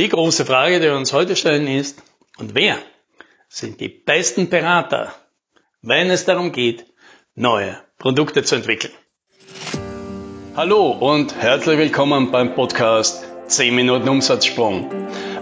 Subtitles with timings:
[0.00, 2.02] Die große Frage, die wir uns heute stellen, ist,
[2.38, 2.78] und wer
[3.50, 5.12] sind die besten Berater,
[5.82, 6.86] wenn es darum geht,
[7.34, 8.94] neue Produkte zu entwickeln?
[10.56, 14.90] Hallo und herzlich willkommen beim Podcast 10 Minuten Umsatzsprung.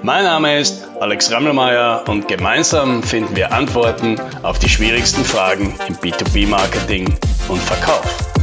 [0.03, 5.95] Mein Name ist Alex Rammelmeier und gemeinsam finden wir Antworten auf die schwierigsten Fragen im
[5.95, 7.17] B2B-Marketing
[7.49, 8.38] und Verkauf.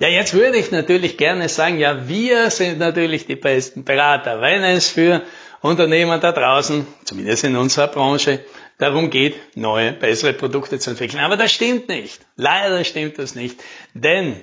[0.00, 4.62] Ja, jetzt würde ich natürlich gerne sagen, ja, wir sind natürlich die besten Berater, wenn
[4.62, 5.22] es für
[5.60, 8.44] Unternehmer da draußen, zumindest in unserer Branche,
[8.78, 11.18] darum geht, neue, bessere Produkte zu entwickeln.
[11.18, 12.20] Aber das stimmt nicht.
[12.36, 13.60] Leider stimmt das nicht.
[13.92, 14.36] Denn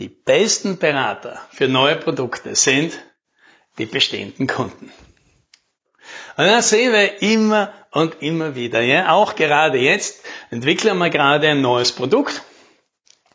[0.00, 2.98] die besten Berater für neue Produkte sind
[3.76, 4.90] die bestehenden Kunden.
[6.38, 8.80] Und das sehen wir immer und immer wieder.
[8.80, 9.12] Ja?
[9.12, 12.42] Auch gerade jetzt entwickeln wir gerade ein neues Produkt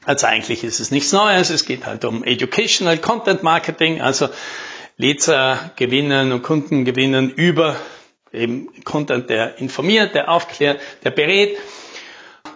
[0.07, 4.29] also eigentlich ist es nichts Neues, es geht halt um Educational Content Marketing, also
[4.95, 7.75] Leser gewinnen und Kunden gewinnen über
[8.31, 11.57] eben Content, der informiert, der aufklärt, der berät.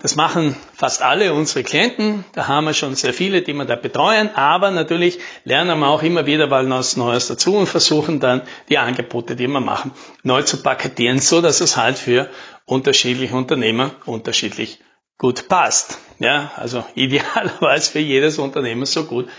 [0.02, 2.24] Das machen fast alle unsere Klienten.
[2.32, 4.34] Da haben wir schon sehr viele, die wir da betreuen.
[4.34, 8.78] Aber natürlich lernen wir auch immer wieder mal was Neues dazu und versuchen dann die
[8.78, 9.92] Angebote, die wir machen,
[10.24, 12.30] neu zu paketieren, so dass es halt für
[12.66, 14.80] unterschiedliche Unternehmer unterschiedlich
[15.22, 16.00] gut passt.
[16.18, 19.30] Ja, also idealerweise für jedes Unternehmen so gut,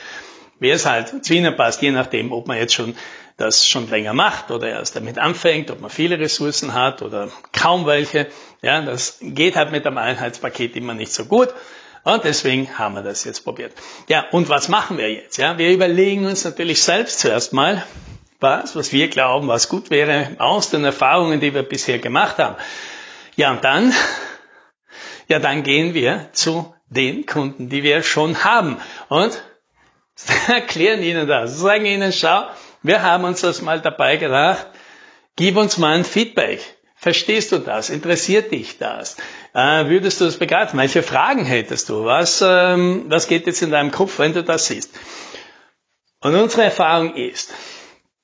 [0.60, 2.94] wie es halt zu Ihnen passt, je nachdem, ob man jetzt schon
[3.36, 7.86] das schon länger macht oder erst damit anfängt, ob man viele Ressourcen hat oder kaum
[7.86, 8.28] welche.
[8.60, 11.48] Ja, das geht halt mit einem Einheitspaket immer nicht so gut.
[12.04, 13.72] Und deswegen haben wir das jetzt probiert.
[14.08, 15.38] Ja, und was machen wir jetzt?
[15.38, 17.84] Ja, wir überlegen uns natürlich selbst zuerst mal,
[18.38, 22.54] was, was wir glauben, was gut wäre aus den Erfahrungen, die wir bisher gemacht haben.
[23.34, 23.92] Ja, und dann
[25.28, 28.76] ja, dann gehen wir zu den Kunden, die wir schon haben
[29.08, 29.42] und
[30.48, 32.44] erklären ihnen das, sagen ihnen, schau,
[32.82, 34.66] wir haben uns das mal dabei gedacht,
[35.36, 36.60] gib uns mal ein Feedback.
[36.96, 37.90] Verstehst du das?
[37.90, 39.16] Interessiert dich das?
[39.54, 40.78] Äh, würdest du das begreifen?
[40.78, 42.04] Welche Fragen hättest du?
[42.04, 44.92] Was, ähm, was geht jetzt in deinem Kopf, wenn du das siehst?
[46.20, 47.52] Und unsere Erfahrung ist,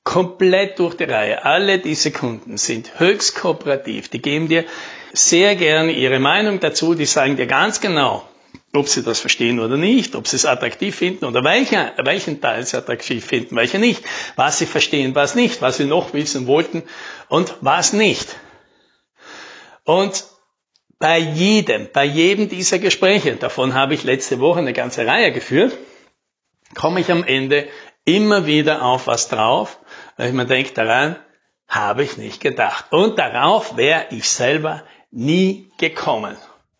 [0.03, 4.09] komplett durch die Reihe, alle diese Kunden sind höchst kooperativ.
[4.09, 4.65] Die geben dir
[5.13, 6.95] sehr gerne ihre Meinung dazu.
[6.95, 8.27] Die sagen dir ganz genau,
[8.73, 12.65] ob sie das verstehen oder nicht, ob sie es attraktiv finden oder welcher, welchen Teil
[12.65, 14.03] sie attraktiv finden, welcher nicht,
[14.35, 16.83] was sie verstehen, was nicht, was sie noch wissen wollten
[17.27, 18.35] und was nicht.
[19.83, 20.25] Und
[20.99, 25.75] bei jedem, bei jedem dieser Gespräche, davon habe ich letzte Woche eine ganze Reihe geführt,
[26.75, 27.67] komme ich am Ende
[28.05, 29.79] immer wieder auf was drauf,
[30.17, 31.17] weil mir denke, daran
[31.67, 32.85] habe ich nicht gedacht.
[32.91, 36.35] Und darauf wäre ich selber nie gekommen.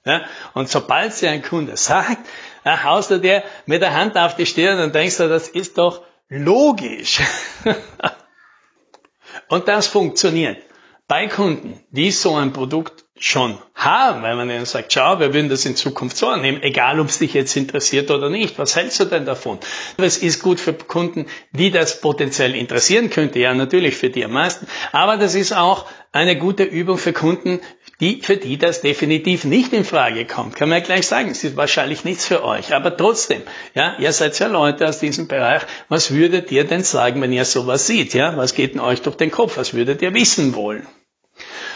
[0.06, 0.22] Ja?
[0.54, 2.18] Und sobald sie ein Kunde sagt,
[2.64, 5.78] dann haust du dir mit der Hand auf die Stirn und denkst du, das ist
[5.78, 7.22] doch logisch.
[9.48, 10.62] und das funktioniert
[11.08, 15.50] bei Kunden, die so ein Produkt schon haben, weil man ihnen sagt, schau, wir würden
[15.50, 18.60] das in Zukunft so annehmen, egal ob es dich jetzt interessiert oder nicht.
[18.60, 19.60] Was hältst du denn davon?
[19.98, 24.32] Es ist gut für Kunden, die das potenziell interessieren könnte, ja natürlich für die am
[24.32, 27.62] meisten, aber das ist auch eine gute Übung für Kunden,
[28.00, 30.56] die, für die das definitiv nicht in Frage kommt.
[30.56, 33.42] Kann man ja gleich sagen, es ist wahrscheinlich nichts für euch, aber trotzdem,
[33.76, 37.46] ja, ihr seid ja Leute aus diesem Bereich, was würdet ihr denn sagen, wenn ihr
[37.46, 38.36] sowas seht, ja?
[38.38, 39.58] Was geht denn euch durch den Kopf?
[39.58, 40.88] Was würdet ihr wissen wollen?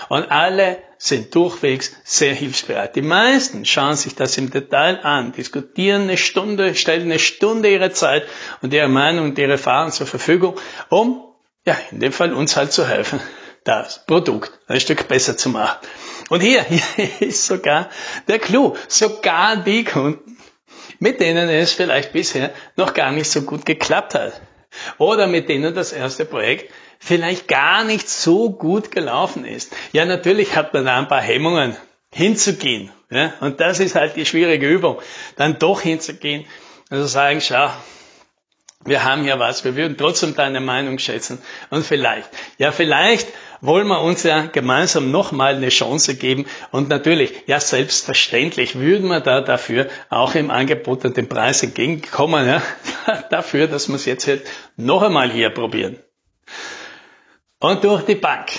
[0.09, 2.95] Und alle sind durchwegs sehr hilfsbereit.
[2.95, 7.91] Die meisten schauen sich das im Detail an, diskutieren eine Stunde, stellen eine Stunde ihre
[7.91, 8.25] Zeit
[8.61, 10.55] und ihre Meinung und ihre Erfahrung zur Verfügung,
[10.87, 11.21] um,
[11.65, 13.19] ja, in dem Fall uns halt zu helfen,
[13.65, 15.77] das Produkt ein Stück besser zu machen.
[16.29, 16.63] Und hier,
[16.95, 17.89] hier ist sogar
[18.29, 18.77] der Clou.
[18.87, 20.37] Sogar die Kunden,
[20.99, 24.39] mit denen es vielleicht bisher noch gar nicht so gut geklappt hat.
[24.97, 29.75] Oder mit denen das erste Projekt vielleicht gar nicht so gut gelaufen ist.
[29.91, 31.75] Ja, natürlich hat man da ein paar Hemmungen
[32.11, 32.91] hinzugehen.
[33.09, 34.99] Ja, und das ist halt die schwierige Übung.
[35.35, 36.45] Dann doch hinzugehen
[36.93, 37.71] also sagen, schau,
[38.85, 41.41] wir haben hier was, wir würden trotzdem deine Meinung schätzen.
[41.71, 42.29] Und vielleicht,
[42.59, 43.27] ja, vielleicht
[43.63, 46.45] wollen wir uns ja gemeinsam nochmal eine Chance geben.
[46.71, 52.45] Und natürlich, ja, selbstverständlich würden wir da dafür auch im Angebot und dem Preis entgegenkommen,
[52.45, 52.61] ja,
[53.29, 54.43] dafür, dass wir es jetzt halt
[54.75, 55.97] noch einmal hier probieren.
[57.59, 58.51] Und durch die Bank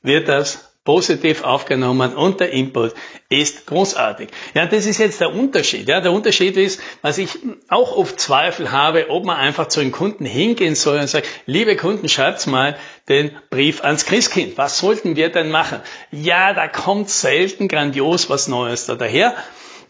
[0.00, 2.94] wird das positiv aufgenommen und der Input
[3.28, 4.30] ist großartig.
[4.54, 5.88] Ja, das ist jetzt der Unterschied.
[5.88, 7.28] Ja, der Unterschied ist, was ich
[7.68, 11.76] auch oft Zweifel habe, ob man einfach zu den Kunden hingehen soll und sagt, liebe
[11.76, 12.78] Kunden, schreibt mal
[13.10, 14.56] den Brief ans Christkind.
[14.56, 15.80] Was sollten wir denn machen?
[16.10, 19.34] Ja, da kommt selten grandios was Neues da daher.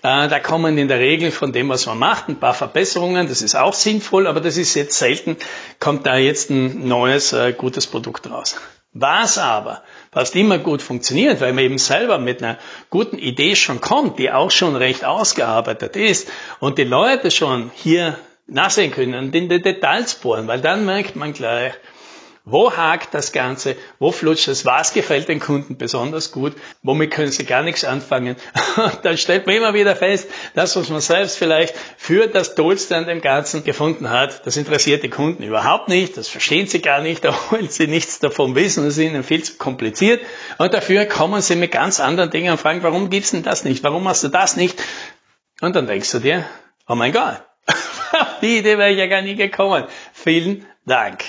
[0.03, 3.29] Äh, da kommen in der Regel von dem, was man macht, ein paar Verbesserungen.
[3.29, 5.37] Das ist auch sinnvoll, aber das ist jetzt selten,
[5.79, 8.57] kommt da jetzt ein neues, äh, gutes Produkt raus.
[8.99, 12.57] Was aber fast immer gut funktioniert, weil man eben selber mit einer
[12.89, 18.17] guten Idee schon kommt, die auch schon recht ausgearbeitet ist und die Leute schon hier
[18.47, 21.75] nachsehen können und in die Details bohren, weil dann merkt man gleich,
[22.49, 23.77] wo hakt das Ganze?
[23.99, 24.65] Wo flutscht es?
[24.65, 26.55] Was gefällt den Kunden besonders gut?
[26.81, 28.37] Womit können sie gar nichts anfangen?
[29.03, 33.09] dann stellt man immer wieder fest, das, was man selbst vielleicht für das Tollste an
[33.09, 37.25] dem Ganzen gefunden hat, das interessiert die Kunden überhaupt nicht, das verstehen sie gar nicht,
[37.25, 40.21] da wollen sie nichts davon wissen, das ist ihnen viel zu kompliziert.
[40.59, 43.83] Und dafür kommen sie mit ganz anderen Dingen und fragen, warum gibt's denn das nicht?
[43.83, 44.81] Warum hast du das nicht?
[45.61, 46.47] Und dann denkst du dir,
[46.87, 47.43] oh mein Gott,
[48.41, 49.83] die Idee wäre ich ja gar nie gekommen.
[50.13, 51.25] Vielen Dank.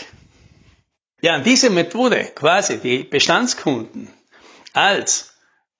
[1.21, 4.13] Ja, diese Methode, quasi die Bestandskunden
[4.73, 5.33] als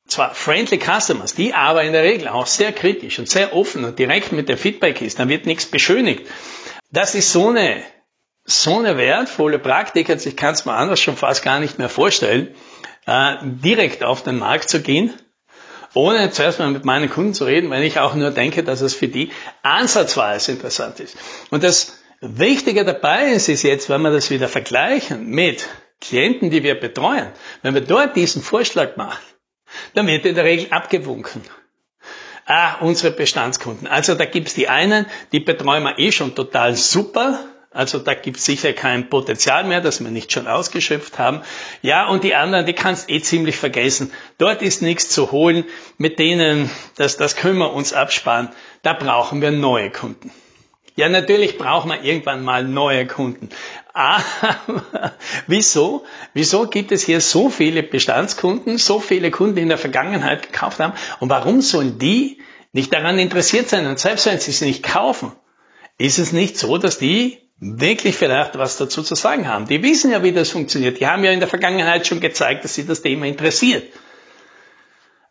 [0.07, 3.99] zwar friendly customers, die aber in der Regel auch sehr kritisch und sehr offen und
[3.99, 6.25] direkt mit der Feedback ist, dann wird nichts beschönigt.
[6.91, 7.83] Das ist so eine,
[8.45, 11.89] so eine wertvolle Praktik, also ich kann es mir anders schon fast gar nicht mehr
[11.89, 12.55] vorstellen,
[13.05, 15.13] äh, direkt auf den Markt zu gehen,
[15.93, 18.93] ohne zuerst mal mit meinen Kunden zu reden, weil ich auch nur denke, dass es
[18.93, 19.31] für die
[19.61, 21.17] ansatzweise interessant ist.
[21.49, 25.67] Und das Wichtiger dabei ist, ist jetzt, wenn wir das wieder vergleichen mit
[26.01, 27.31] Klienten, die wir betreuen,
[27.61, 29.23] wenn wir dort diesen Vorschlag machen,
[29.93, 31.43] dann wird in der Regel abgewunken.
[32.45, 33.87] Ah, unsere Bestandskunden.
[33.87, 37.39] Also da gibt's die einen, die betreuen wir eh schon total super.
[37.71, 41.41] Also da gibt's sicher kein Potenzial mehr, das wir nicht schon ausgeschöpft haben.
[41.81, 44.11] Ja, und die anderen, die kannst eh ziemlich vergessen.
[44.37, 45.65] Dort ist nichts zu holen.
[45.97, 48.49] Mit denen, das, das können wir uns absparen.
[48.81, 50.31] Da brauchen wir neue Kunden.
[50.97, 53.49] Ja, natürlich braucht man irgendwann mal neue Kunden.
[53.93, 54.23] Aber
[55.47, 56.03] wieso?
[56.33, 60.79] Wieso gibt es hier so viele Bestandskunden, so viele Kunden, die in der Vergangenheit gekauft
[60.79, 60.93] haben?
[61.19, 62.39] Und warum sollen die
[62.73, 63.85] nicht daran interessiert sein?
[63.85, 65.31] Und selbst wenn sie es nicht kaufen,
[65.99, 69.67] ist es nicht so, dass die wirklich vielleicht was dazu zu sagen haben.
[69.67, 70.99] Die wissen ja, wie das funktioniert.
[70.99, 73.83] Die haben ja in der Vergangenheit schon gezeigt, dass sie das Thema interessiert.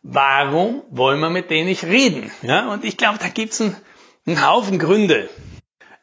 [0.04, 2.30] Warum wollen wir mit denen nicht reden?
[2.42, 3.76] Ja, und ich glaube, da gibt es einen,
[4.26, 5.28] einen Haufen Gründe.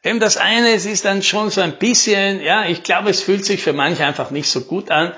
[0.04, 3.44] Eben das eine, es ist dann schon so ein bisschen, ja, ich glaube, es fühlt
[3.44, 5.14] sich für manche einfach nicht so gut an,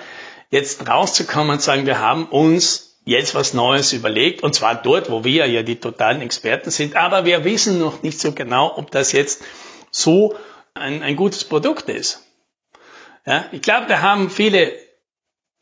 [0.50, 5.24] jetzt rauszukommen und sagen, wir haben uns jetzt was Neues überlegt, und zwar dort, wo
[5.24, 9.10] wir ja die totalen Experten sind, aber wir wissen noch nicht so genau, ob das
[9.10, 9.42] jetzt
[9.90, 10.36] so
[10.74, 12.22] ein, ein gutes Produkt ist.
[13.26, 14.72] Ja, ich glaube, da haben viele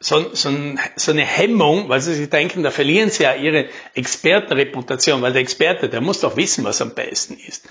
[0.00, 0.50] so, so,
[0.96, 5.40] so eine Hemmung, weil sie sich denken, da verlieren sie ja ihre Expertenreputation, weil der
[5.40, 7.66] Experte, der muss doch wissen, was am besten ist.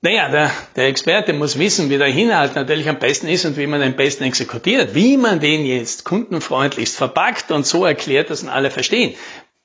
[0.00, 3.66] Naja, der, der Experte muss wissen, wie der Inhalt natürlich am besten ist und wie
[3.66, 4.94] man den besten exekutiert.
[4.94, 9.16] Wie man den jetzt kundenfreundlichst verpackt und so erklärt, dass ihn alle verstehen.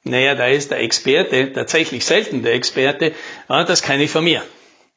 [0.03, 3.13] Naja, da ist der Experte tatsächlich selten der Experte.
[3.47, 4.41] Aber das kann ich von mir.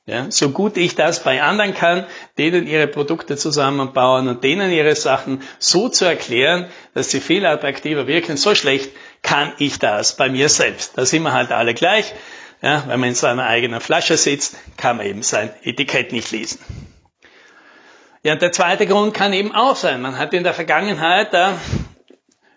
[0.06, 2.06] Ja, so gut ich das bei anderen kann,
[2.38, 8.06] denen ihre Produkte zusammenbauen und denen ihre Sachen so zu erklären, dass sie viel attraktiver
[8.06, 8.91] wirken, so schlecht
[9.23, 10.97] kann ich das bei mir selbst.
[10.97, 12.15] Da sind wir halt alle gleich.
[12.62, 16.58] Ja, wenn man in seiner eigenen Flasche sitzt, kann man eben sein Etikett nicht lesen.
[18.23, 21.53] Ja, der zweite Grund kann eben auch sein, man hat in der Vergangenheit äh,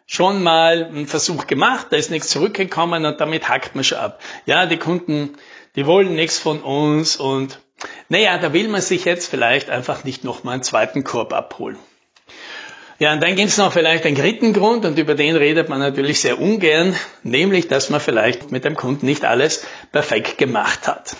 [0.07, 4.19] schon mal einen Versuch gemacht, da ist nichts zurückgekommen und damit hackt man schon ab.
[4.48, 5.38] Ja, die Kunden,
[5.75, 7.60] die wollen nichts von uns und
[8.07, 11.78] naja, da will man sich jetzt vielleicht einfach nicht nochmal einen zweiten Korb abholen.
[12.99, 15.79] Ja, und dann gibt es noch vielleicht einen dritten Grund und über den redet man
[15.79, 21.15] natürlich sehr ungern, nämlich, dass man vielleicht mit dem Kunden nicht alles perfekt gemacht hat.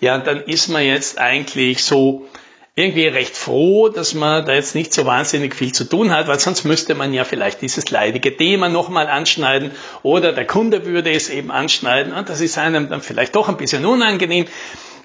[0.00, 2.26] Ja, und dann ist man jetzt eigentlich so
[2.74, 6.40] irgendwie recht froh, dass man da jetzt nicht so wahnsinnig viel zu tun hat, weil
[6.40, 9.70] sonst müsste man ja vielleicht dieses leidige Thema nochmal anschneiden
[10.02, 13.56] oder der Kunde würde es eben anschneiden und das ist einem dann vielleicht doch ein
[13.56, 14.46] bisschen unangenehm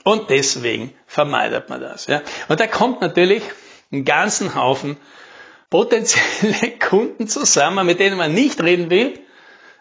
[0.04, 2.08] und deswegen vermeidet man das.
[2.08, 2.24] Ja.
[2.48, 3.44] Und da kommt natürlich
[3.92, 4.98] einen ganzen Haufen
[5.76, 9.20] potenzielle Kunden zusammen, mit denen man nicht reden will,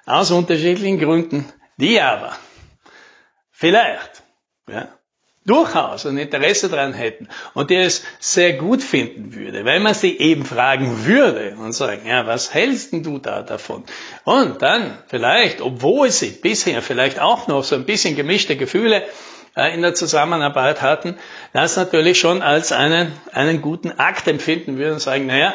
[0.07, 1.45] aus unterschiedlichen Gründen,
[1.77, 2.37] die aber
[3.53, 4.25] vielleicht
[4.69, 4.89] ja,
[5.47, 10.19] durchaus ein Interesse daran hätten und die es sehr gut finden würde, wenn man sie
[10.19, 13.85] eben fragen würde und sagen, ja, was hältst denn du da davon?
[14.25, 19.05] Und dann vielleicht, obwohl sie bisher vielleicht auch noch so ein bisschen gemischte Gefühle
[19.57, 21.17] äh, in der Zusammenarbeit hatten,
[21.53, 25.55] das natürlich schon als einen, einen guten Akt empfinden würden und sagen, naja,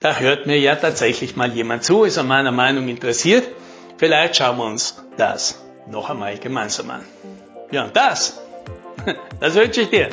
[0.00, 3.48] da hört mir ja tatsächlich mal jemand zu, ist an meiner Meinung interessiert.
[3.96, 7.04] Vielleicht schauen wir uns das noch einmal gemeinsam an.
[7.70, 8.40] Ja, das,
[9.40, 10.08] das wünsche ich dir.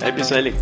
[0.00, 0.54] Happy Selling.